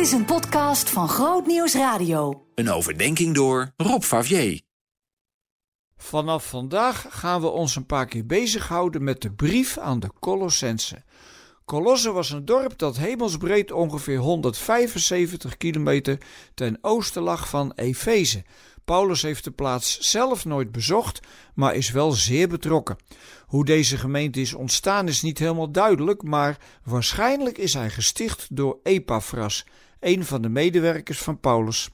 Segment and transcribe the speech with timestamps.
[0.00, 2.46] Dit is een podcast van Groot Nieuws Radio.
[2.54, 4.60] Een overdenking door Rob Favier.
[5.96, 11.02] Vanaf vandaag gaan we ons een paar keer bezighouden met de brief aan de Colossense.
[11.64, 16.18] Colosse was een dorp dat hemelsbreed ongeveer 175 kilometer
[16.54, 18.44] ten oosten lag van Efeze.
[18.84, 21.20] Paulus heeft de plaats zelf nooit bezocht,
[21.54, 22.96] maar is wel zeer betrokken.
[23.46, 28.78] Hoe deze gemeente is ontstaan is niet helemaal duidelijk, maar waarschijnlijk is hij gesticht door
[28.82, 29.64] Epaphras,
[30.00, 31.90] een van de medewerkers van Paulus.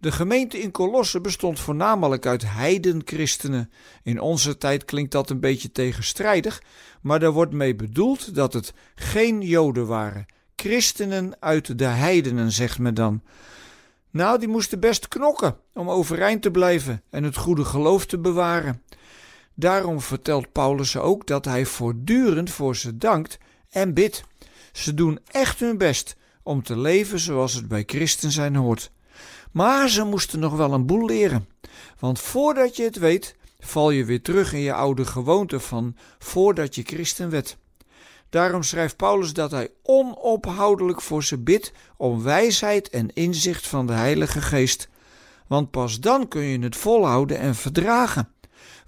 [0.00, 3.70] De gemeente in Colosse bestond voornamelijk uit heidenchristenen.
[4.02, 6.62] In onze tijd klinkt dat een beetje tegenstrijdig,
[7.00, 10.26] maar daar wordt mee bedoeld dat het geen Joden waren.
[10.56, 13.22] Christenen uit de heidenen, zegt men dan.
[14.10, 18.82] Nou, die moesten best knokken om overeind te blijven en het goede geloof te bewaren.
[19.54, 23.38] Daarom vertelt Paulus ook dat hij voortdurend voor ze dankt
[23.70, 24.24] en bidt.
[24.72, 28.90] Ze doen echt hun best om te leven zoals het bij christen zijn hoort.
[29.52, 31.48] Maar ze moesten nog wel een boel leren.
[31.98, 36.74] Want voordat je het weet, val je weer terug in je oude gewoonte van voordat
[36.74, 37.56] je christen werd.
[38.28, 43.92] Daarom schrijft Paulus dat hij onophoudelijk voor ze bidt om wijsheid en inzicht van de
[43.92, 44.88] Heilige Geest.
[45.46, 48.32] Want pas dan kun je het volhouden en verdragen.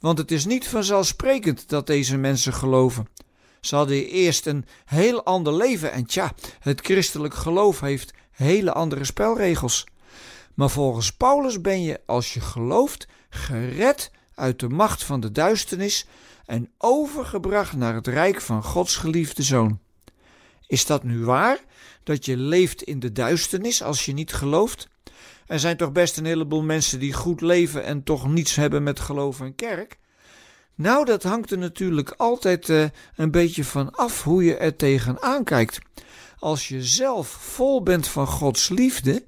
[0.01, 3.07] Want het is niet vanzelfsprekend dat deze mensen geloven.
[3.63, 9.05] Ze hadden eerst een heel ander leven en tja, het christelijk geloof heeft hele andere
[9.05, 9.87] spelregels.
[10.55, 16.07] Maar volgens Paulus ben je, als je gelooft, gered uit de macht van de duisternis
[16.47, 19.81] en overgebracht naar het rijk van Gods geliefde zoon.
[20.67, 21.59] Is dat nu waar,
[22.03, 24.89] dat je leeft in de duisternis als je niet gelooft?
[25.47, 29.01] Er zijn toch best een heleboel mensen die goed leven en toch niets hebben met
[29.01, 29.99] geloof en kerk?
[30.83, 32.85] Nou, dat hangt er natuurlijk altijd uh,
[33.17, 35.79] een beetje van af hoe je er tegenaan kijkt.
[36.39, 39.25] Als je zelf vol bent van Gods liefde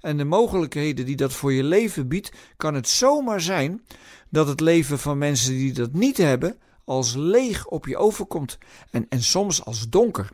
[0.00, 3.82] en de mogelijkheden die dat voor je leven biedt, kan het zomaar zijn
[4.30, 8.58] dat het leven van mensen die dat niet hebben als leeg op je overkomt
[8.90, 10.28] en, en soms als donker.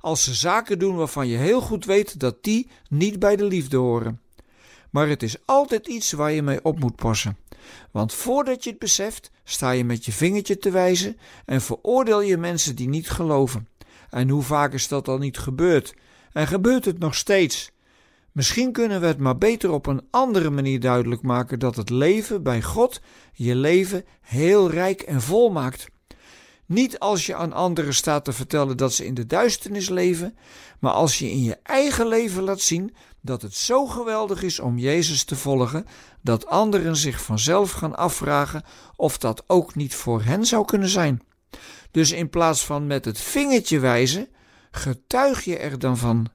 [0.00, 3.76] Als ze zaken doen waarvan je heel goed weet dat die niet bij de liefde
[3.76, 4.20] horen.
[4.94, 7.36] Maar het is altijd iets waar je mee op moet passen.
[7.90, 12.36] Want voordat je het beseft, sta je met je vingertje te wijzen en veroordeel je
[12.36, 13.68] mensen die niet geloven.
[14.10, 15.94] En hoe vaak is dat al niet gebeurd?
[16.32, 17.70] En gebeurt het nog steeds?
[18.32, 22.42] Misschien kunnen we het maar beter op een andere manier duidelijk maken dat het leven
[22.42, 23.00] bij God
[23.32, 25.86] je leven heel rijk en vol maakt.
[26.66, 30.36] Niet als je aan anderen staat te vertellen dat ze in de duisternis leven,
[30.78, 34.78] maar als je in je eigen leven laat zien dat het zo geweldig is om
[34.78, 35.86] Jezus te volgen,
[36.20, 38.64] dat anderen zich vanzelf gaan afvragen
[38.96, 41.22] of dat ook niet voor hen zou kunnen zijn.
[41.90, 44.28] Dus in plaats van met het vingertje wijzen,
[44.70, 46.28] getuig je er dan van.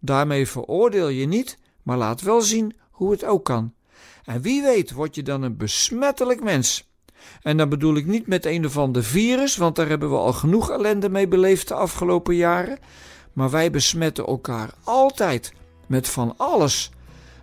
[0.00, 3.74] Daarmee veroordeel je niet, maar laat wel zien hoe het ook kan.
[4.24, 6.88] En wie weet word je dan een besmettelijk mens.
[7.42, 10.32] En dan bedoel ik niet met een of ander virus, want daar hebben we al
[10.32, 12.78] genoeg ellende mee beleefd de afgelopen jaren.
[13.32, 15.52] Maar wij besmetten elkaar altijd
[15.86, 16.90] met van alles.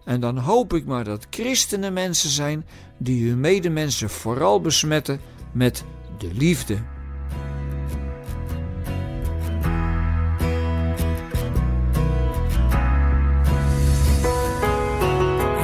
[0.06, 2.66] En dan hoop ik maar dat christenen mensen zijn
[2.98, 5.22] die hun medemensen vooral besmetten
[5.52, 5.84] met
[6.18, 6.78] de liefde.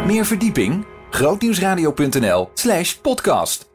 [0.06, 0.86] Meer verdieping?
[1.10, 3.70] grootnieuwsradio.nl slash podcast